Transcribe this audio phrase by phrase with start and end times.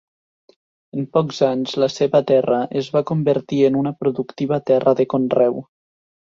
[1.01, 5.63] En pocs anys la seva terra es va convertir en una productiva terra de conreu.